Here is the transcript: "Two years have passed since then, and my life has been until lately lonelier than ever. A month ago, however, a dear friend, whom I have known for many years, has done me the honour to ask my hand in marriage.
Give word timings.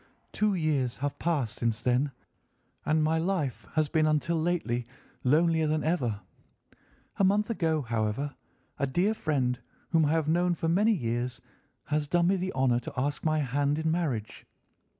"Two 0.31 0.55
years 0.55 0.97
have 0.97 1.19
passed 1.19 1.57
since 1.59 1.79
then, 1.79 2.11
and 2.87 3.03
my 3.03 3.19
life 3.19 3.67
has 3.73 3.87
been 3.87 4.07
until 4.07 4.35
lately 4.35 4.83
lonelier 5.23 5.67
than 5.67 5.83
ever. 5.83 6.21
A 7.17 7.23
month 7.23 7.51
ago, 7.51 7.83
however, 7.83 8.33
a 8.79 8.87
dear 8.87 9.13
friend, 9.13 9.59
whom 9.91 10.05
I 10.05 10.11
have 10.13 10.27
known 10.27 10.55
for 10.55 10.67
many 10.67 10.93
years, 10.93 11.39
has 11.83 12.07
done 12.07 12.25
me 12.29 12.35
the 12.35 12.51
honour 12.53 12.79
to 12.79 12.93
ask 12.99 13.23
my 13.23 13.41
hand 13.41 13.77
in 13.77 13.91
marriage. 13.91 14.47